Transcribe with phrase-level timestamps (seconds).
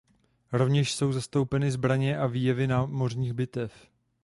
[0.51, 3.87] Rovněž jsou zastoupeny zbraně a výjevy námořních bitev.